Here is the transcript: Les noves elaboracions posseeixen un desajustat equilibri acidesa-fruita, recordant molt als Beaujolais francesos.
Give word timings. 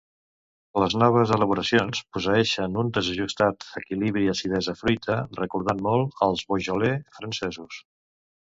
Les 0.83 0.93
noves 1.01 1.33
elaboracions 1.35 2.01
posseeixen 2.17 2.79
un 2.85 2.89
desajustat 2.95 3.67
equilibri 3.83 4.25
acidesa-fruita, 4.35 5.21
recordant 5.43 5.87
molt 5.91 6.27
als 6.31 6.45
Beaujolais 6.51 7.07
francesos. 7.23 7.81